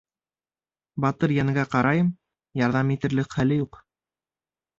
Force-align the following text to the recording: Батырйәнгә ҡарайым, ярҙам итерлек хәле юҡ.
Батырйәнгә 1.03 1.65
ҡарайым, 1.73 2.09
ярҙам 2.63 2.91
итерлек 2.97 3.37
хәле 3.37 3.61
юҡ. 3.61 3.79